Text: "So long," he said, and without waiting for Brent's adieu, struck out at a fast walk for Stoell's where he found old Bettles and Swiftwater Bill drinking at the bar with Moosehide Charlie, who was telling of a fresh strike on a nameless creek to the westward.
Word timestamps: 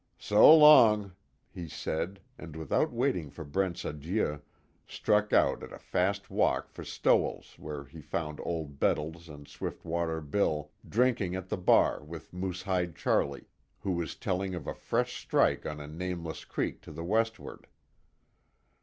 "So 0.17 0.51
long," 0.57 1.11
he 1.51 1.67
said, 1.69 2.21
and 2.35 2.55
without 2.55 2.91
waiting 2.91 3.29
for 3.29 3.43
Brent's 3.43 3.85
adieu, 3.85 4.41
struck 4.87 5.31
out 5.31 5.61
at 5.61 5.71
a 5.71 5.77
fast 5.77 6.31
walk 6.31 6.69
for 6.71 6.83
Stoell's 6.83 7.59
where 7.59 7.83
he 7.85 8.01
found 8.01 8.39
old 8.41 8.79
Bettles 8.79 9.29
and 9.29 9.47
Swiftwater 9.47 10.19
Bill 10.19 10.71
drinking 10.89 11.35
at 11.35 11.49
the 11.49 11.57
bar 11.57 12.03
with 12.03 12.33
Moosehide 12.33 12.95
Charlie, 12.95 13.45
who 13.81 13.91
was 13.91 14.15
telling 14.15 14.55
of 14.55 14.65
a 14.65 14.73
fresh 14.73 15.17
strike 15.21 15.67
on 15.67 15.79
a 15.79 15.85
nameless 15.87 16.45
creek 16.45 16.81
to 16.81 16.91
the 16.91 17.03
westward. 17.03 17.67